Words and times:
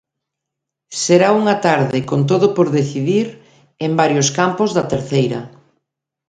Será 1.03 1.29
unha 1.39 1.55
tarde 1.67 1.99
con 2.09 2.21
todo 2.31 2.47
por 2.55 2.67
decidir 2.79 3.27
en 3.85 3.91
varios 4.01 4.27
campos 4.39 4.69
da 4.77 4.83
terceira. 4.93 5.41